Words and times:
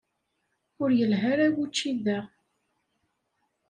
Ur 0.81 0.89
yelha 0.99 1.27
ara 1.33 1.47
wučči 1.55 1.91
da. 2.05 2.19